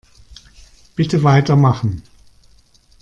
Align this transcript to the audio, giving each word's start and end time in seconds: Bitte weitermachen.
Bitte 0.95 1.21
weitermachen. 1.21 2.01